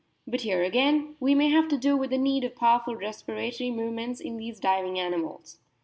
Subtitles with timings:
[0.25, 4.19] But here again we may have to do with the need of powerful respiratory movements
[4.19, 5.59] in these diving animals.